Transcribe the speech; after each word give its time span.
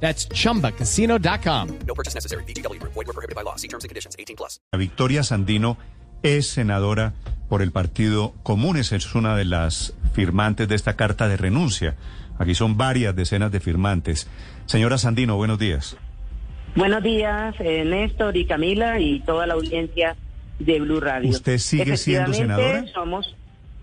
That's 0.00 0.28
chumbacasino.com. 0.28 1.68
No 1.86 1.94
purchase 1.94 2.14
necessary. 2.14 2.44
BGW. 2.44 2.80
Void 2.82 2.94
were 2.94 3.12
prohibited 3.12 3.34
by 3.34 3.42
law. 3.42 3.56
See 3.56 3.68
terms 3.68 3.82
and 3.82 3.88
conditions. 3.88 4.14
18 4.18 4.36
plus. 4.36 4.60
Victoria 4.72 5.22
Sandino 5.22 5.76
es 6.22 6.48
senadora 6.48 7.14
por 7.48 7.62
el 7.62 7.72
Partido 7.72 8.34
Comunes, 8.42 8.92
es 8.92 9.14
una 9.14 9.36
de 9.36 9.44
las 9.44 9.94
firmantes 10.12 10.68
de 10.68 10.74
esta 10.74 10.96
carta 10.96 11.28
de 11.28 11.36
renuncia. 11.36 11.94
Aquí 12.38 12.54
son 12.54 12.76
varias 12.76 13.14
decenas 13.14 13.52
de 13.52 13.60
firmantes. 13.60 14.28
Señora 14.66 14.98
Sandino, 14.98 15.36
buenos 15.36 15.58
días. 15.58 15.96
Buenos 16.74 17.02
días, 17.02 17.54
eh, 17.60 17.84
Néstor 17.84 18.36
y 18.36 18.46
Camila 18.46 19.00
y 19.00 19.20
toda 19.20 19.46
la 19.46 19.54
audiencia 19.54 20.16
de 20.58 20.80
Blue 20.80 21.00
Radio. 21.00 21.30
¿Usted 21.30 21.58
sigue 21.58 21.96
siendo 21.96 22.34
senadora? 22.34 22.84
Somos, 22.92 23.34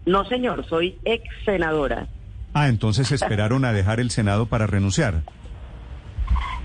no 0.06 0.28
señor, 0.28 0.68
soy 0.68 0.98
ex 1.06 1.24
senadora. 1.46 2.08
Ah, 2.54 2.68
entonces 2.68 3.12
esperaron 3.12 3.66
a 3.66 3.74
dejar 3.74 4.00
el 4.00 4.12
Senado 4.12 4.46
para 4.46 4.68
renunciar. 4.68 5.24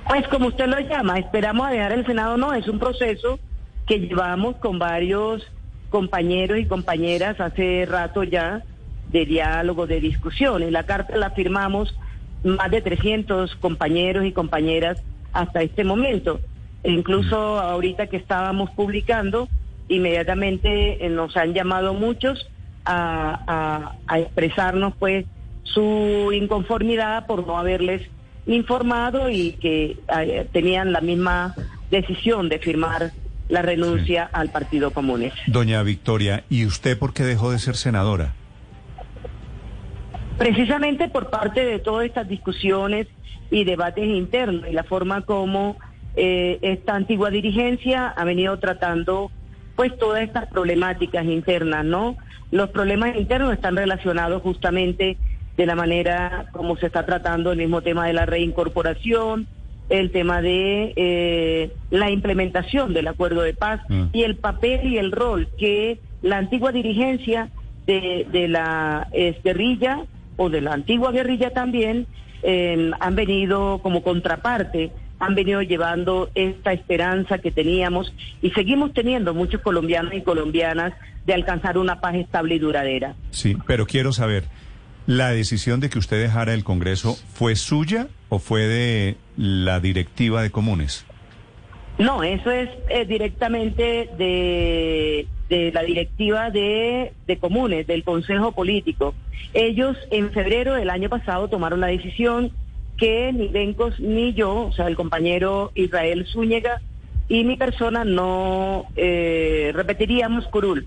Pues 0.09 0.27
como 0.29 0.49
usted 0.49 0.67
lo 0.67 0.81
llama, 0.81 1.19
esperamos 1.19 1.67
a 1.67 1.71
dejar 1.71 1.93
el 1.93 2.07
Senado, 2.07 2.37
no, 2.37 2.55
es 2.55 2.67
un 2.69 2.79
proceso 2.79 3.39
que 3.87 3.99
llevamos 4.01 4.57
con 4.57 4.79
varios 4.79 5.43
compañeros 5.91 6.59
y 6.59 6.67
compañeras 6.67 7.41
hace 7.41 7.87
rato 7.87 8.23
ya 8.23 8.63
de 9.11 9.27
diálogo, 9.27 9.87
de 9.87 10.01
discusión. 10.01 10.63
En 10.63 10.73
la 10.73 10.85
carta 10.85 11.17
la 11.17 11.31
firmamos 11.31 11.95
más 12.43 12.71
de 12.71 12.81
300 12.83 13.55
compañeros 13.57 14.25
y 14.25 14.33
compañeras 14.33 14.99
hasta 15.33 15.63
este 15.63 15.85
momento. 15.85 16.41
E 16.83 16.91
incluso 16.91 17.59
ahorita 17.59 18.07
que 18.07 18.17
estábamos 18.17 18.71
publicando, 18.71 19.49
inmediatamente 19.89 21.05
eh, 21.05 21.09
nos 21.11 21.37
han 21.37 21.53
llamado 21.55 21.95
muchos 21.95 22.47
a, 22.85 23.41
a- 23.47 23.93
a 24.07 24.19
expresarnos 24.21 24.95
pues 24.99 25.27
su 25.65 26.31
inconformidad 26.33 27.27
por 27.27 27.47
no 27.47 27.59
haberles 27.59 28.09
informado 28.49 29.31
y 29.31 29.53
que 29.53 29.99
eh, 30.19 30.49
tenían 30.53 30.93
la 30.93 31.01
misma 31.01 31.55
decisión 31.91 32.49
de 32.49 32.59
firmar 32.59 33.13
la 33.49 33.63
renuncia 33.63 34.29
al 34.33 34.51
Partido 34.51 34.91
Comunes. 34.91 35.33
Doña 35.47 35.83
Victoria, 35.83 36.45
¿y 36.49 36.67
usted 36.67 36.99
por 36.99 37.15
qué 37.15 37.23
dejó 37.23 37.51
de 37.51 37.59
ser 37.59 37.77
senadora? 37.77 38.35
Precisamente 40.37 41.09
por 41.09 41.31
parte 41.31 41.65
de 41.65 41.79
todas 41.79 42.07
estas 42.07 42.29
discusiones 42.29 43.07
y 43.51 43.65
debates 43.65 44.07
internos 44.07 44.69
y 44.69 44.73
la 44.73 44.85
forma 44.85 45.23
como 45.23 45.77
eh, 46.17 46.59
esta 46.63 46.95
antigua 46.95 47.31
dirigencia 47.31 48.09
ha 48.09 48.25
venido 48.25 48.59
tratando 48.59 49.31
pues 49.77 49.97
todas 49.99 50.23
estas 50.23 50.47
problemáticas 50.49 51.25
internas, 51.25 51.85
¿no? 51.85 52.17
Los 52.51 52.71
problemas 52.71 53.17
internos 53.17 53.53
están 53.53 53.77
relacionados 53.77 54.43
justamente 54.43 55.17
de 55.59 55.67
la 55.67 55.75
manera 55.75 56.47
como 56.53 56.77
se 56.79 56.87
está 56.87 57.05
tratando 57.05 57.53
el 57.53 57.59
mismo 57.59 57.83
tema 57.83 58.07
de 58.07 58.15
la 58.15 58.25
reincorporación, 58.25 59.47
el 59.91 60.11
tema 60.11 60.41
de 60.41 60.93
eh, 60.97 61.71
la 61.91 62.11
implementación 62.11 62.95
del 62.95 63.09
acuerdo 63.09 63.43
de 63.43 63.55
paz 63.55 63.81
Mm. 63.89 64.05
y 64.13 64.23
el 64.23 64.37
papel 64.37 64.87
y 64.87 64.99
el 64.99 65.13
rol 65.13 65.49
que 65.59 65.99
la 66.23 66.39
antigua 66.39 66.73
dirigencia 66.73 67.49
de, 67.87 68.27
de 68.31 68.49
la 68.49 69.09
eh, 69.13 69.39
guerrilla 69.43 70.05
o 70.37 70.49
de 70.51 70.61
la 70.61 70.75
antigua 70.75 71.11
guerrilla 71.11 71.51
también 71.51 72.07
eh, 72.43 72.91
han 73.01 73.17
venido 73.17 73.81
como 73.83 74.03
contraparte, 74.03 74.93
han 75.19 75.35
venido 75.35 75.63
llevando 75.63 76.31
esta 76.37 76.73
esperanza 76.73 77.39
que 77.39 77.51
teníamos 77.51 78.13
y 78.43 78.51
seguimos 78.51 78.93
teniendo 78.93 79.35
muchos 79.35 79.61
colombianos 79.63 80.15
y 80.15 80.21
colombianas 80.21 80.93
de 81.27 81.35
alcanzar 81.35 81.79
una 81.79 82.01
paz 82.01 82.15
estable 82.15 82.55
y 82.55 82.59
duradera. 82.61 83.15
Sí, 83.31 83.57
pero 83.67 83.87
quiero 83.87 84.13
saber, 84.13 84.45
¿la 85.09 85.31
decisión 85.31 85.81
de 85.81 85.89
que 85.89 85.99
usted 85.99 86.21
dejara 86.21 86.53
el 86.53 86.65
Congreso 86.65 87.17
fue 87.33 87.57
suya 87.57 88.09
o 88.29 88.39
fue 88.39 88.67
de 88.67 89.17
la 89.39 89.81
directiva 89.81 90.43
de 90.43 90.51
Comunes? 90.51 91.07
No, 91.97 92.23
eso 92.23 92.51
es 92.51 92.69
eh, 92.91 93.07
directamente 93.07 94.11
de, 94.19 95.27
de 95.49 95.73
la 95.73 95.83
directiva 95.83 96.51
de, 96.51 97.15
de 97.27 97.39
comunes, 97.39 97.87
del 97.87 98.05
Consejo 98.05 98.53
Político. 98.53 99.15
Ellos 99.55 99.97
en 100.11 100.31
febrero 100.31 100.75
del 100.75 100.91
año 100.91 101.09
pasado 101.09 101.49
tomaron 101.49 101.81
la 101.81 101.87
decisión 101.87 102.53
que 102.99 103.33
ni 103.33 103.49
Bencos 103.49 103.99
ni 104.01 104.35
yo, 104.35 104.67
o 104.67 104.73
sea, 104.73 104.89
el 104.89 104.95
compañero 104.95 105.73
Israel 105.75 106.27
Zúñiga 106.31 106.83
y 107.31 107.45
mi 107.45 107.57
persona 107.57 108.05
no 108.05 108.85
eh, 108.95 109.71
repetiríamos 109.75 110.47
curul. 110.49 110.87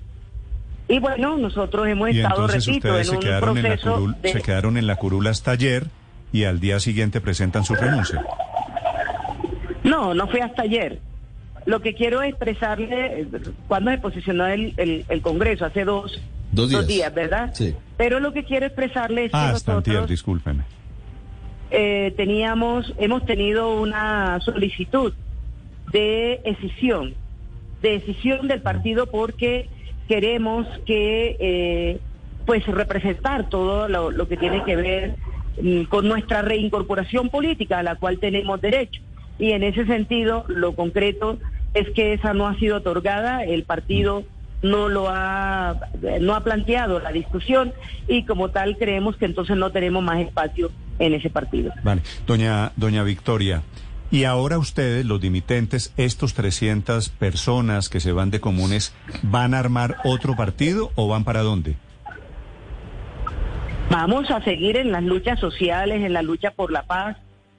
Y 0.91 0.99
bueno, 0.99 1.37
nosotros 1.37 1.87
hemos 1.87 2.09
Y 2.09 2.19
estado, 2.19 2.41
entonces 2.41 2.65
repito, 2.65 2.87
ustedes 2.89 3.07
en 3.07 3.11
se 3.11 3.15
un 3.17 3.21
quedaron 3.23 3.57
en, 3.57 3.63
la 3.63 3.69
proceso 3.69 3.93
curul, 3.95 4.15
de... 4.21 4.31
se 4.33 4.41
quedaron 4.41 4.77
en 4.77 4.87
la 4.87 4.95
curul 4.97 5.27
hasta 5.27 5.51
ayer 5.51 5.87
y 6.33 6.43
al 6.43 6.59
día 6.59 6.79
siguiente 6.79 7.21
presentan 7.21 7.63
su 7.63 7.75
renuncia. 7.75 8.23
No, 9.83 10.13
no 10.13 10.27
fue 10.27 10.41
hasta 10.41 10.63
ayer. 10.63 10.99
Lo 11.65 11.79
que 11.81 11.93
quiero 11.93 12.21
expresarle, 12.23 13.27
cuando 13.67 13.91
se 13.91 13.97
posicionó 13.99 14.47
el, 14.47 14.73
el, 14.77 15.05
el 15.07 15.21
Congreso, 15.21 15.65
hace 15.65 15.83
dos, 15.85 16.19
Dos 16.51 16.87
días. 16.87 17.13
¿verdad? 17.13 17.51
Sí. 17.53 17.73
Pero 17.97 18.19
lo 18.19 18.33
que 18.33 18.43
quiero 18.43 18.65
expresarle 18.65 19.25
es 19.25 19.31
que 19.31 19.37
Ah, 19.37 19.51
hasta 19.51 19.73
antier, 19.77 19.95
nosotros 19.95 20.09
discúlpeme. 20.09 20.63
eh, 21.69 22.13
teníamos, 22.17 22.93
hemos 22.97 23.25
tenido 23.25 23.79
una 23.79 24.39
solicitud 24.41 25.13
de 25.93 26.41
decisión, 26.43 27.13
de 27.81 27.91
decisión 27.99 28.47
del 28.47 28.61
partido 28.61 29.05
porque 29.07 29.69
queremos 30.11 30.67
que, 30.85 31.37
eh, 31.39 31.99
pues, 32.45 32.67
representar 32.67 33.47
todo 33.47 33.87
lo, 33.87 34.27
que 34.27 34.35
tiene 34.35 34.61
que 34.65 34.75
ver 34.75 35.15
mm, 35.61 35.83
con 35.83 36.05
nuestra 36.05 36.41
reincorporación 36.41 37.29
política 37.29 37.79
a 37.79 37.83
la 37.83 37.95
cual 37.95 38.19
tenemos 38.19 38.59
derecho. 38.59 39.01
Y 39.39 39.53
en 39.53 39.63
ese 39.63 39.85
sentido, 39.85 40.43
lo 40.49 40.75
concreto 40.75 41.37
es 41.73 41.89
que 41.91 42.11
esa 42.11 42.33
no 42.33 42.47
ha 42.47 42.59
sido 42.59 42.75
otorgada, 42.75 43.45
el 43.45 43.63
partido 43.63 44.25
no 44.61 44.89
lo 44.89 45.07
ha, 45.07 45.77
no 46.19 46.35
ha 46.35 46.43
planteado 46.43 46.99
la 46.99 47.13
discusión 47.13 47.71
y 48.09 48.25
como 48.25 48.49
tal 48.49 48.75
creemos 48.77 49.15
que 49.15 49.23
entonces 49.23 49.55
no 49.55 49.71
tenemos 49.71 50.03
más 50.03 50.19
espacio 50.19 50.71
en 50.99 51.13
ese 51.13 51.29
partido. 51.29 51.71
Doña, 52.27 52.73
doña 52.75 53.03
Victoria, 53.03 53.63
y 54.11 54.25
ahora 54.25 54.57
ustedes, 54.57 55.05
los 55.05 55.21
dimitentes, 55.21 55.93
estos 55.95 56.33
300 56.33 57.09
personas 57.09 57.87
que 57.87 58.01
se 58.01 58.11
van 58.11 58.29
de 58.29 58.41
comunes, 58.41 58.93
¿van 59.23 59.53
a 59.53 59.59
armar 59.59 59.97
otro 60.03 60.35
partido 60.35 60.91
o 60.95 61.07
van 61.07 61.23
para 61.23 61.41
dónde? 61.41 61.77
Vamos 63.89 64.29
a 64.29 64.43
seguir 64.43 64.77
en 64.77 64.91
las 64.91 65.03
luchas 65.03 65.39
sociales, 65.39 66.03
en 66.03 66.13
la 66.13 66.21
lucha 66.21 66.51
por 66.51 66.71
la 66.71 66.83
paz. 66.83 67.17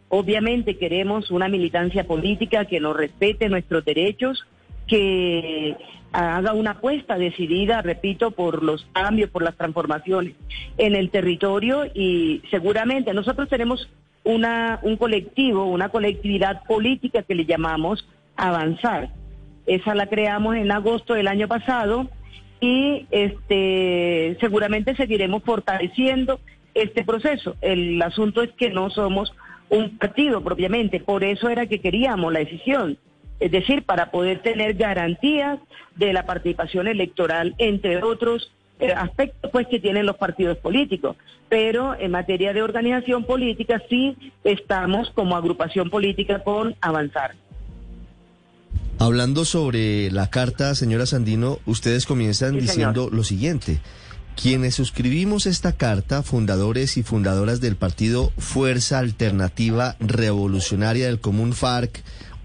Obviamente 0.08 0.76
queremos 0.76 1.30
una 1.30 1.48
militancia 1.48 2.04
política 2.04 2.66
que 2.66 2.80
nos 2.80 2.96
respete 2.96 3.48
nuestros 3.48 3.84
derechos, 3.84 4.44
que 4.86 5.76
haga 6.12 6.52
una 6.52 6.72
apuesta 6.72 7.16
decidida, 7.16 7.80
repito, 7.80 8.30
por 8.30 8.62
los 8.62 8.86
cambios, 8.92 9.30
por 9.30 9.42
las 9.42 9.56
transformaciones 9.56 10.34
en 10.76 10.94
el 10.94 11.10
territorio 11.10 11.86
y 11.94 12.42
seguramente 12.50 13.14
nosotros 13.14 13.48
tenemos 13.48 13.88
una, 14.24 14.80
un 14.82 14.96
colectivo, 14.96 15.64
una 15.64 15.88
colectividad 15.88 16.64
política 16.64 17.22
que 17.22 17.34
le 17.34 17.44
llamamos 17.44 18.06
Avanzar. 18.36 19.10
Esa 19.66 19.94
la 19.94 20.06
creamos 20.06 20.56
en 20.56 20.72
agosto 20.72 21.14
del 21.14 21.28
año 21.28 21.48
pasado 21.48 22.08
y 22.60 23.06
este 23.10 24.36
seguramente 24.40 24.96
seguiremos 24.96 25.42
fortaleciendo 25.42 26.40
este 26.74 27.04
proceso. 27.04 27.56
El 27.60 28.00
asunto 28.00 28.42
es 28.42 28.52
que 28.52 28.70
no 28.70 28.90
somos 28.90 29.32
un 29.68 29.98
partido 29.98 30.42
propiamente, 30.42 31.00
por 31.00 31.24
eso 31.24 31.48
era 31.48 31.66
que 31.66 31.80
queríamos 31.80 32.32
la 32.32 32.40
decisión, 32.40 32.98
es 33.40 33.50
decir, 33.50 33.84
para 33.84 34.10
poder 34.10 34.40
tener 34.40 34.74
garantías 34.74 35.58
de 35.96 36.12
la 36.12 36.26
participación 36.26 36.88
electoral, 36.88 37.54
entre 37.58 38.02
otros 38.02 38.52
aspectos 38.96 39.50
pues 39.50 39.66
que 39.68 39.78
tienen 39.78 40.06
los 40.06 40.16
partidos 40.16 40.58
políticos. 40.58 41.16
Pero 41.48 41.94
en 41.98 42.10
materia 42.10 42.52
de 42.52 42.62
organización 42.62 43.24
política 43.24 43.82
sí 43.88 44.16
estamos 44.44 45.10
como 45.10 45.36
agrupación 45.36 45.90
política 45.90 46.42
con 46.42 46.74
avanzar. 46.80 47.34
Hablando 48.98 49.44
sobre 49.44 50.10
la 50.10 50.30
carta, 50.30 50.74
señora 50.74 51.06
Sandino, 51.06 51.58
ustedes 51.66 52.06
comienzan 52.06 52.54
Sí, 52.54 52.60
diciendo 52.60 53.08
lo 53.10 53.24
siguiente. 53.24 53.80
Quienes 54.40 54.76
suscribimos 54.76 55.46
esta 55.46 55.72
carta, 55.72 56.22
fundadores 56.22 56.96
y 56.96 57.02
fundadoras 57.02 57.60
del 57.60 57.76
partido 57.76 58.32
Fuerza 58.38 58.98
Alternativa 58.98 59.96
Revolucionaria 60.00 61.06
del 61.06 61.20
Común 61.20 61.52
FARC, 61.52 62.02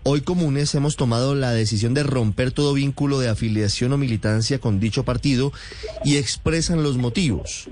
hoy 0.09 0.21
comunes 0.21 0.74
hemos 0.74 0.95
tomado 0.95 1.36
la 1.36 1.51
decisión 1.51 1.94
de 1.94 2.01
romper 2.01 2.54
todo 2.54 2.74
vínculo 2.74 3.19
de 3.19 3.27
afiliación 3.27 3.92
o 3.92 3.98
militancia 3.98 4.57
con 4.57 4.80
dicho 4.80 5.04
partido 5.04 5.51
y 6.06 6.15
expresan 6.15 6.81
los 6.81 6.95
motivos. 6.95 7.68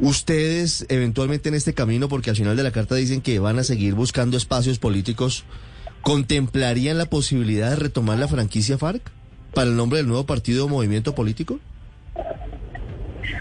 Ustedes 0.00 0.86
eventualmente 0.88 1.50
en 1.50 1.54
este 1.54 1.74
camino, 1.74 2.08
porque 2.08 2.30
al 2.30 2.36
final 2.36 2.56
de 2.56 2.62
la 2.62 2.70
carta 2.70 2.94
dicen 2.94 3.20
que 3.20 3.38
van 3.38 3.58
a 3.58 3.64
seguir 3.64 3.92
buscando 3.92 4.38
espacios 4.38 4.78
políticos, 4.78 5.44
¿contemplarían 6.00 6.96
la 6.96 7.04
posibilidad 7.04 7.68
de 7.68 7.76
retomar 7.76 8.18
la 8.18 8.28
franquicia 8.28 8.78
FARC 8.78 9.02
para 9.52 9.68
el 9.68 9.76
nombre 9.76 9.98
del 9.98 10.08
nuevo 10.08 10.24
partido 10.24 10.64
o 10.64 10.68
movimiento 10.68 11.14
político? 11.14 11.60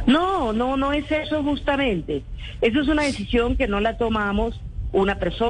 No, 0.05 0.51
no, 0.51 0.75
no 0.75 0.91
es 0.91 1.09
eso 1.09 1.41
justamente. 1.43 2.23
Eso 2.59 2.81
es 2.81 2.89
una 2.89 3.03
decisión 3.03 3.55
que 3.55 3.69
no 3.69 3.79
la 3.79 3.97
tomamos 3.97 4.59
una 4.91 5.17
persona. 5.17 5.49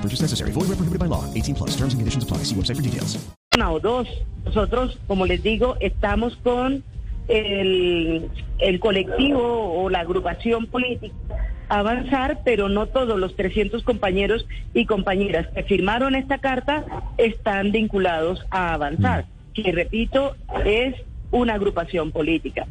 No 0.00 0.08
purchase 0.08 0.22
necessary. 0.22 0.50
Void 0.52 0.68
where 0.68 0.76
prohibited 0.76 0.98
by 0.98 1.06
law. 1.06 1.24
18 1.34 1.54
plus. 1.54 1.70
Terms 1.76 1.92
and 1.92 2.00
conditions 2.00 2.24
apply. 2.24 2.38
See 2.44 2.54
website 2.54 2.76
for 2.76 2.82
details. 2.82 3.18
Una 3.54 3.70
o 3.72 3.80
dos. 3.80 4.08
Nosotros, 4.46 4.98
como 5.06 5.26
les 5.26 5.42
digo, 5.42 5.76
estamos 5.80 6.36
con 6.42 6.82
el, 7.28 8.28
el 8.58 8.80
colectivo 8.80 9.74
o 9.82 9.90
la 9.90 10.00
agrupación 10.00 10.66
política 10.66 11.14
avanzar, 11.68 12.40
pero 12.44 12.68
no 12.68 12.86
todos 12.86 13.16
los 13.20 13.36
300 13.36 13.84
compañeros 13.84 14.44
y 14.74 14.86
compañeras 14.86 15.46
que 15.54 15.62
firmaron 15.62 16.16
esta 16.16 16.38
carta 16.38 16.84
están 17.16 17.70
vinculados 17.70 18.40
a 18.50 18.74
avanzar, 18.74 19.26
que 19.54 19.70
repito, 19.70 20.34
es 20.64 20.96
una 21.30 21.54
agrupación 21.54 22.10
política. 22.10 22.66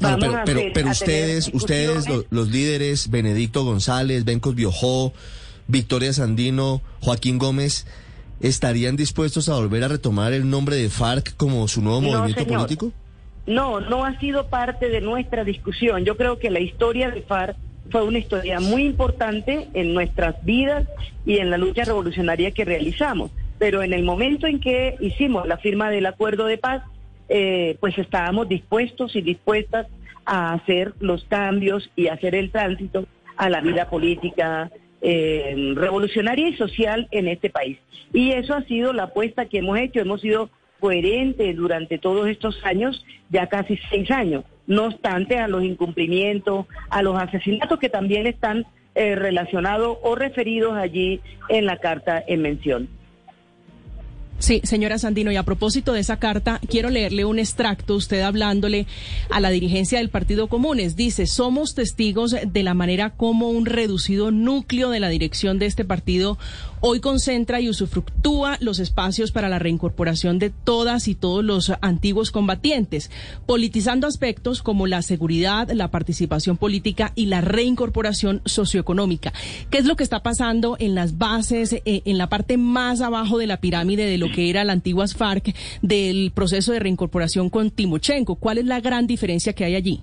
No, 0.00 0.18
pero, 0.18 0.34
pero, 0.44 0.60
pero 0.74 0.90
ustedes, 0.90 1.48
ustedes, 1.54 2.04
discusiones. 2.04 2.28
lo- 2.30 2.36
los 2.42 2.50
líderes, 2.50 3.08
Benedicto 3.08 3.64
González, 3.64 4.26
Bencos 4.26 4.54
Biojó, 4.54 5.14
Victoria 5.68 6.12
Sandino, 6.12 6.80
Joaquín 7.00 7.38
Gómez, 7.38 7.86
¿estarían 8.40 8.96
dispuestos 8.96 9.48
a 9.48 9.54
volver 9.54 9.84
a 9.84 9.88
retomar 9.88 10.32
el 10.32 10.48
nombre 10.48 10.76
de 10.76 10.88
FARC 10.88 11.36
como 11.36 11.66
su 11.68 11.82
nuevo 11.82 12.00
No, 12.00 12.08
movimiento 12.08 12.44
señor. 12.44 12.60
político? 12.62 12.92
No, 13.46 13.80
no 13.80 14.04
ha 14.04 14.18
sido 14.20 14.46
parte 14.48 14.88
de 14.88 15.00
nuestra 15.00 15.44
discusión. 15.44 16.04
Yo 16.04 16.16
creo 16.16 16.38
que 16.38 16.50
la 16.50 16.60
historia 16.60 17.10
de 17.10 17.22
FARC 17.22 17.56
fue 17.90 18.04
una 18.04 18.18
historia 18.18 18.60
muy 18.60 18.84
importante 18.84 19.68
en 19.74 19.92
nuestras 19.94 20.36
vidas 20.44 20.86
y 21.26 21.38
en 21.38 21.50
la 21.50 21.58
lucha 21.58 21.84
revolucionaria 21.84 22.52
que 22.52 22.64
realizamos. 22.64 23.30
Pero 23.58 23.82
en 23.82 23.92
el 23.92 24.04
momento 24.04 24.46
en 24.46 24.60
que 24.60 24.96
hicimos 25.00 25.46
la 25.46 25.56
firma 25.58 25.90
del 25.90 26.06
acuerdo 26.06 26.46
de 26.46 26.58
paz, 26.58 26.82
eh, 27.28 27.76
pues 27.80 27.98
estábamos 27.98 28.48
dispuestos 28.48 29.16
y 29.16 29.22
dispuestas 29.22 29.86
a 30.24 30.52
hacer 30.52 30.94
los 31.00 31.24
cambios 31.24 31.90
y 31.96 32.06
hacer 32.08 32.34
el 32.36 32.50
tránsito 32.50 33.06
a 33.36 33.48
la 33.50 33.60
vida 33.60 33.88
política 33.90 34.70
eh, 35.02 35.72
revolucionaria 35.74 36.48
y 36.48 36.56
social 36.56 37.08
en 37.10 37.28
este 37.28 37.50
país. 37.50 37.78
Y 38.12 38.30
eso 38.30 38.54
ha 38.54 38.62
sido 38.62 38.92
la 38.92 39.04
apuesta 39.04 39.46
que 39.46 39.58
hemos 39.58 39.78
hecho. 39.78 40.00
Hemos 40.00 40.20
sido 40.20 40.48
coherentes 40.80 41.56
durante 41.56 41.98
todos 41.98 42.28
estos 42.28 42.64
años, 42.64 43.04
ya 43.28 43.46
casi 43.48 43.78
seis 43.90 44.10
años. 44.10 44.44
No 44.66 44.86
obstante, 44.86 45.38
a 45.38 45.48
los 45.48 45.64
incumplimientos, 45.64 46.66
a 46.88 47.02
los 47.02 47.20
asesinatos 47.20 47.78
que 47.78 47.88
también 47.88 48.26
están 48.26 48.64
eh, 48.94 49.14
relacionados 49.14 49.98
o 50.02 50.14
referidos 50.14 50.74
allí 50.74 51.20
en 51.48 51.66
la 51.66 51.78
carta 51.78 52.22
en 52.26 52.42
mención. 52.42 52.88
Sí, 54.42 54.60
señora 54.64 54.98
Sandino, 54.98 55.30
y 55.30 55.36
a 55.36 55.44
propósito 55.44 55.92
de 55.92 56.00
esa 56.00 56.16
carta, 56.16 56.60
quiero 56.68 56.90
leerle 56.90 57.24
un 57.24 57.38
extracto, 57.38 57.94
usted 57.94 58.22
hablándole 58.22 58.88
a 59.30 59.38
la 59.38 59.50
dirigencia 59.50 59.98
del 59.98 60.08
Partido 60.08 60.48
Comunes. 60.48 60.96
Dice, 60.96 61.28
somos 61.28 61.76
testigos 61.76 62.34
de 62.44 62.62
la 62.64 62.74
manera 62.74 63.10
como 63.10 63.50
un 63.50 63.66
reducido 63.66 64.32
núcleo 64.32 64.90
de 64.90 64.98
la 64.98 65.10
dirección 65.10 65.60
de 65.60 65.66
este 65.66 65.84
partido 65.84 66.38
hoy 66.84 66.98
concentra 66.98 67.60
y 67.60 67.68
usufructúa 67.68 68.58
los 68.60 68.80
espacios 68.80 69.30
para 69.30 69.48
la 69.48 69.60
reincorporación 69.60 70.40
de 70.40 70.50
todas 70.50 71.06
y 71.06 71.14
todos 71.14 71.44
los 71.44 71.72
antiguos 71.80 72.32
combatientes, 72.32 73.08
politizando 73.46 74.08
aspectos 74.08 74.62
como 74.62 74.88
la 74.88 75.00
seguridad, 75.02 75.70
la 75.70 75.92
participación 75.92 76.56
política 76.56 77.12
y 77.14 77.26
la 77.26 77.40
reincorporación 77.40 78.42
socioeconómica. 78.46 79.32
¿Qué 79.70 79.78
es 79.78 79.84
lo 79.84 79.94
que 79.94 80.02
está 80.02 80.24
pasando 80.24 80.76
en 80.80 80.96
las 80.96 81.18
bases, 81.18 81.72
eh, 81.72 82.02
en 82.04 82.18
la 82.18 82.28
parte 82.28 82.56
más 82.56 83.00
abajo 83.00 83.38
de 83.38 83.46
la 83.46 83.60
pirámide 83.60 84.04
de 84.04 84.18
lo 84.18 84.31
que 84.32 84.50
era 84.50 84.64
la 84.64 84.72
antigua 84.72 85.06
FARC 85.06 85.54
del 85.82 86.32
proceso 86.34 86.72
de 86.72 86.80
reincorporación 86.80 87.50
con 87.50 87.70
Timochenko? 87.70 88.36
¿Cuál 88.36 88.58
es 88.58 88.64
la 88.64 88.80
gran 88.80 89.06
diferencia 89.06 89.52
que 89.52 89.64
hay 89.64 89.76
allí? 89.76 90.02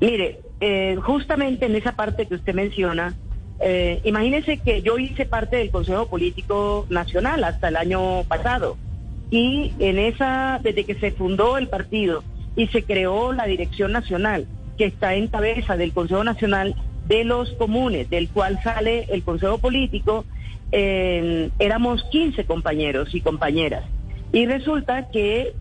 Mire, 0.00 0.40
eh, 0.60 0.96
justamente 1.02 1.66
en 1.66 1.76
esa 1.76 1.96
parte 1.96 2.26
que 2.26 2.36
usted 2.36 2.54
menciona, 2.54 3.14
eh, 3.60 4.00
imagínese 4.04 4.58
que 4.58 4.82
yo 4.82 4.98
hice 4.98 5.26
parte 5.26 5.56
del 5.56 5.70
Consejo 5.70 6.06
Político 6.06 6.86
Nacional 6.90 7.42
hasta 7.44 7.68
el 7.68 7.76
año 7.76 8.22
pasado 8.24 8.76
y 9.30 9.72
en 9.78 9.98
esa, 9.98 10.60
desde 10.62 10.84
que 10.84 10.94
se 10.94 11.10
fundó 11.10 11.58
el 11.58 11.68
partido 11.68 12.22
y 12.56 12.68
se 12.68 12.82
creó 12.84 13.32
la 13.32 13.46
Dirección 13.46 13.92
Nacional, 13.92 14.46
que 14.76 14.86
está 14.86 15.14
en 15.14 15.28
cabeza 15.28 15.76
del 15.76 15.92
Consejo 15.92 16.24
Nacional 16.24 16.74
de 17.08 17.24
los 17.24 17.52
Comunes, 17.54 18.08
del 18.10 18.28
cual 18.28 18.60
sale 18.62 19.06
el 19.10 19.22
Consejo 19.22 19.58
Político, 19.58 20.24
eh, 20.72 21.50
éramos 21.58 22.04
15 22.10 22.44
compañeros 22.44 23.14
y 23.14 23.20
compañeras. 23.20 23.84
Y 24.32 24.46
resulta 24.46 25.10
que 25.10 25.54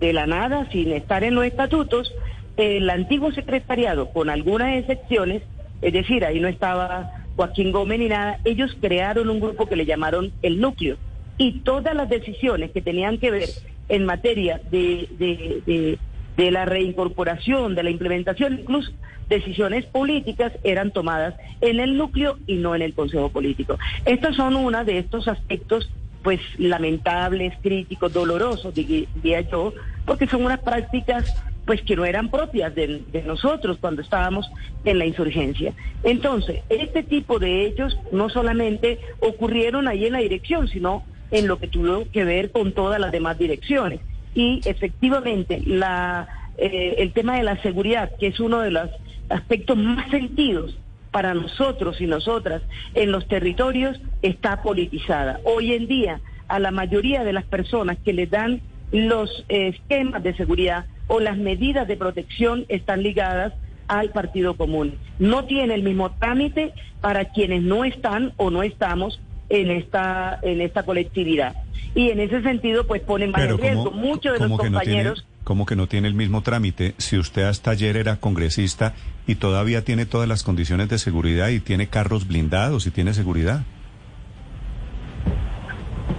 de 0.00 0.12
la 0.12 0.26
nada, 0.26 0.68
sin 0.70 0.92
estar 0.92 1.24
en 1.24 1.34
los 1.34 1.44
estatutos, 1.44 2.12
el 2.56 2.88
antiguo 2.90 3.32
secretariado, 3.32 4.10
con 4.10 4.30
algunas 4.30 4.76
excepciones, 4.76 5.42
es 5.80 5.92
decir, 5.92 6.24
ahí 6.24 6.40
no 6.40 6.48
estaba 6.48 7.12
Joaquín 7.36 7.72
Gómez 7.72 8.00
ni 8.00 8.08
nada, 8.08 8.40
ellos 8.44 8.76
crearon 8.80 9.30
un 9.30 9.40
grupo 9.40 9.66
que 9.66 9.76
le 9.76 9.86
llamaron 9.86 10.32
el 10.42 10.60
núcleo. 10.60 10.96
Y 11.36 11.60
todas 11.60 11.94
las 11.94 12.08
decisiones 12.08 12.72
que 12.72 12.82
tenían 12.82 13.18
que 13.18 13.30
ver 13.30 13.48
en 13.88 14.04
materia 14.04 14.60
de, 14.70 15.98
de 16.38 16.52
la 16.52 16.64
reincorporación, 16.64 17.74
de 17.74 17.82
la 17.82 17.90
implementación, 17.90 18.60
incluso 18.60 18.92
decisiones 19.28 19.84
políticas, 19.84 20.52
eran 20.62 20.92
tomadas 20.92 21.34
en 21.60 21.80
el 21.80 21.98
núcleo 21.98 22.38
y 22.46 22.54
no 22.54 22.74
en 22.74 22.82
el 22.82 22.94
Consejo 22.94 23.28
Político. 23.28 23.76
Estos 24.06 24.36
son 24.36 24.56
uno 24.56 24.84
de 24.84 24.98
estos 24.98 25.28
aspectos 25.28 25.90
pues 26.22 26.40
lamentables, 26.56 27.54
críticos, 27.60 28.12
dolorosos, 28.12 28.72
diría 28.72 29.40
yo, 29.42 29.74
porque 30.06 30.26
son 30.26 30.44
unas 30.44 30.60
prácticas 30.60 31.34
pues 31.64 31.82
que 31.82 31.96
no 31.96 32.06
eran 32.06 32.30
propias 32.30 32.74
de, 32.74 33.02
de, 33.12 33.22
nosotros 33.24 33.76
cuando 33.80 34.00
estábamos 34.00 34.48
en 34.84 34.98
la 34.98 35.06
insurgencia. 35.06 35.74
Entonces, 36.02 36.62
este 36.70 37.02
tipo 37.02 37.38
de 37.38 37.66
hechos 37.66 37.98
no 38.10 38.30
solamente 38.30 39.00
ocurrieron 39.20 39.86
ahí 39.86 40.06
en 40.06 40.14
la 40.14 40.20
dirección, 40.20 40.68
sino 40.68 41.04
en 41.30 41.46
lo 41.46 41.58
que 41.58 41.68
tuvo 41.68 42.06
que 42.10 42.24
ver 42.24 42.52
con 42.52 42.72
todas 42.72 43.00
las 43.00 43.12
demás 43.12 43.38
direcciones. 43.38 44.00
Y 44.34 44.60
efectivamente, 44.64 45.62
la, 45.64 46.28
eh, 46.56 46.96
el 46.98 47.12
tema 47.12 47.36
de 47.36 47.42
la 47.42 47.60
seguridad, 47.62 48.10
que 48.18 48.28
es 48.28 48.40
uno 48.40 48.60
de 48.60 48.70
los 48.70 48.90
aspectos 49.28 49.76
más 49.76 50.10
sentidos 50.10 50.76
para 51.10 51.34
nosotros 51.34 52.00
y 52.00 52.06
nosotras 52.06 52.62
en 52.94 53.12
los 53.12 53.26
territorios, 53.28 54.00
está 54.22 54.62
politizada. 54.62 55.40
Hoy 55.44 55.72
en 55.72 55.86
día, 55.86 56.20
a 56.48 56.58
la 56.58 56.70
mayoría 56.70 57.24
de 57.24 57.32
las 57.32 57.44
personas 57.44 57.98
que 58.04 58.12
les 58.12 58.30
dan 58.30 58.60
los 58.92 59.44
eh, 59.48 59.68
esquemas 59.68 60.22
de 60.22 60.34
seguridad 60.34 60.86
o 61.06 61.20
las 61.20 61.36
medidas 61.36 61.86
de 61.88 61.96
protección 61.96 62.64
están 62.68 63.02
ligadas 63.02 63.52
al 63.86 64.10
Partido 64.10 64.56
Común. 64.56 64.94
No 65.18 65.44
tiene 65.44 65.74
el 65.74 65.82
mismo 65.82 66.10
trámite 66.18 66.72
para 67.00 67.26
quienes 67.26 67.62
no 67.62 67.84
están 67.84 68.32
o 68.36 68.50
no 68.50 68.62
estamos 68.62 69.20
en 69.48 69.70
esta 69.70 70.38
en 70.42 70.60
esta 70.60 70.82
colectividad. 70.82 71.54
Y 71.94 72.10
en 72.10 72.20
ese 72.20 72.42
sentido, 72.42 72.86
pues 72.86 73.02
ponen 73.02 73.30
más 73.30 73.42
en 73.42 73.58
riesgo. 73.58 73.90
Muchos 73.90 74.38
de 74.38 74.48
los 74.48 74.58
compañeros... 74.58 75.18
No 75.18 75.24
tiene, 75.24 75.38
¿Cómo 75.48 75.64
que 75.64 75.76
no 75.76 75.86
tiene 75.86 76.08
el 76.08 76.14
mismo 76.14 76.42
trámite? 76.42 76.94
Si 76.98 77.16
usted 77.16 77.44
hasta 77.44 77.70
ayer 77.70 77.96
era 77.96 78.16
congresista 78.16 78.92
y 79.26 79.36
todavía 79.36 79.82
tiene 79.82 80.04
todas 80.04 80.28
las 80.28 80.42
condiciones 80.42 80.90
de 80.90 80.98
seguridad 80.98 81.48
y 81.48 81.60
tiene 81.60 81.86
carros 81.86 82.28
blindados 82.28 82.86
y 82.86 82.90
tiene 82.90 83.14
seguridad. 83.14 83.62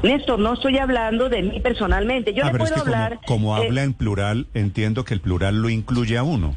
Néstor, 0.01 0.39
no 0.39 0.53
estoy 0.53 0.79
hablando 0.79 1.29
de 1.29 1.43
mí 1.43 1.59
personalmente. 1.59 2.33
Yo 2.33 2.43
ah, 2.43 2.51
le 2.51 2.57
puedo 2.57 2.73
es 2.75 2.81
que 2.81 2.89
hablar. 2.89 3.19
Como, 3.27 3.49
como 3.49 3.57
eh, 3.57 3.67
habla 3.67 3.83
en 3.83 3.93
plural, 3.93 4.47
entiendo 4.55 5.05
que 5.05 5.13
el 5.13 5.21
plural 5.21 5.61
lo 5.61 5.69
incluye 5.69 6.17
a 6.17 6.23
uno. 6.23 6.55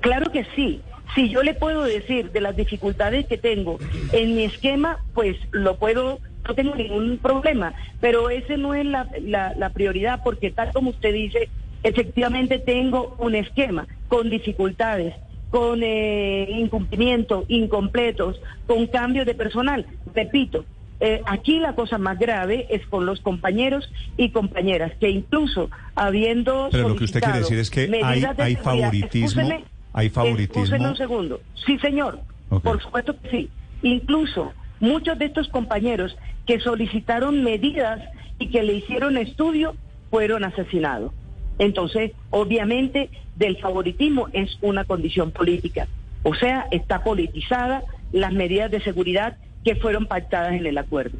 Claro 0.00 0.30
que 0.30 0.46
sí. 0.54 0.80
Si 1.14 1.28
yo 1.28 1.42
le 1.42 1.54
puedo 1.54 1.82
decir 1.84 2.30
de 2.32 2.40
las 2.40 2.56
dificultades 2.56 3.26
que 3.26 3.38
tengo 3.38 3.78
en 4.12 4.36
mi 4.36 4.44
esquema, 4.44 4.98
pues 5.14 5.36
lo 5.50 5.76
puedo 5.76 6.20
no 6.46 6.54
tengo 6.54 6.74
ningún 6.74 7.18
problema, 7.18 7.74
pero 8.00 8.30
ese 8.30 8.56
no 8.56 8.72
es 8.72 8.86
la, 8.86 9.06
la, 9.20 9.54
la 9.54 9.68
prioridad 9.70 10.20
porque 10.24 10.50
tal 10.50 10.72
como 10.72 10.90
usted 10.90 11.12
dice, 11.12 11.50
efectivamente 11.82 12.58
tengo 12.58 13.16
un 13.18 13.34
esquema 13.34 13.86
con 14.08 14.30
dificultades, 14.30 15.14
con 15.50 15.82
eh, 15.82 16.48
incumplimiento, 16.50 17.44
incompletos, 17.48 18.40
con 18.66 18.86
cambios 18.86 19.26
de 19.26 19.34
personal. 19.34 19.86
Repito, 20.14 20.64
eh, 21.00 21.22
aquí 21.26 21.58
la 21.58 21.74
cosa 21.74 21.98
más 21.98 22.18
grave 22.18 22.66
es 22.70 22.84
con 22.86 23.06
los 23.06 23.20
compañeros 23.20 23.90
y 24.16 24.30
compañeras, 24.30 24.92
que 24.98 25.10
incluso 25.10 25.70
habiendo... 25.94 26.68
Pero 26.72 26.88
lo 26.88 26.96
que 26.96 27.04
usted 27.04 27.20
quiere 27.20 27.40
decir 27.40 27.58
es 27.58 27.70
que 27.70 27.90
hay, 28.02 28.24
hay 28.38 28.56
favoritismo. 28.56 29.42
Escúcheme, 29.42 29.64
Hay 29.98 30.10
favoritismo. 30.10 30.62
Escúcheme 30.62 30.88
un 30.90 30.96
segundo. 30.96 31.40
Sí, 31.66 31.76
señor. 31.80 32.20
Por 32.48 32.80
supuesto 32.80 33.20
que 33.20 33.30
sí. 33.30 33.50
Incluso 33.82 34.52
muchos 34.78 35.18
de 35.18 35.24
estos 35.24 35.48
compañeros 35.48 36.16
que 36.46 36.60
solicitaron 36.60 37.42
medidas 37.42 38.00
y 38.38 38.48
que 38.48 38.62
le 38.62 38.74
hicieron 38.74 39.16
estudio 39.16 39.74
fueron 40.08 40.44
asesinados. 40.44 41.12
Entonces, 41.58 42.12
obviamente, 42.30 43.10
del 43.34 43.56
favoritismo 43.56 44.28
es 44.32 44.56
una 44.62 44.84
condición 44.84 45.32
política. 45.32 45.88
O 46.22 46.32
sea, 46.36 46.68
está 46.70 47.02
politizada 47.02 47.82
las 48.12 48.32
medidas 48.32 48.70
de 48.70 48.80
seguridad 48.80 49.36
que 49.64 49.74
fueron 49.74 50.06
pactadas 50.06 50.52
en 50.52 50.64
el 50.64 50.78
acuerdo. 50.78 51.18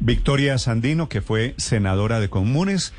Victoria 0.00 0.58
Sandino, 0.58 1.08
que 1.08 1.20
fue 1.20 1.54
senadora 1.56 2.18
de 2.18 2.28
Comunes, 2.28 2.92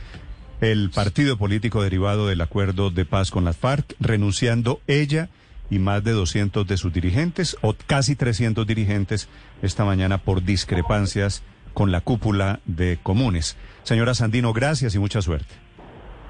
el 0.62 0.90
partido 0.90 1.38
político 1.38 1.84
derivado 1.84 2.28
del 2.28 2.42
acuerdo 2.42 2.90
de 2.90 3.06
paz 3.06 3.32
con 3.32 3.46
las 3.46 3.58
FARC, 3.58 3.96
renunciando 4.00 4.82
ella 4.88 5.30
y 5.70 5.80
más 5.80 6.04
de 6.04 6.12
200 6.12 6.66
de 6.66 6.78
sus 6.78 6.94
dirigentes, 6.94 7.58
o 7.62 7.76
casi 7.86 8.16
300 8.16 8.66
dirigentes, 8.66 9.28
esta 9.62 9.86
mañana 9.86 10.18
por 10.18 10.44
discrepancias 10.44 11.44
con 11.74 11.92
la 11.92 12.02
cúpula 12.02 12.60
de 12.66 12.98
Comunes. 13.04 13.58
Señora 13.84 14.14
Sandino, 14.14 14.54
gracias 14.54 14.96
y 14.96 15.00
mucha 15.00 15.22
suerte. 15.22 15.54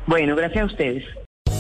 Bueno, 0.08 0.36
gracias 0.36 0.64
a 0.64 0.66
ustedes. 0.66 1.04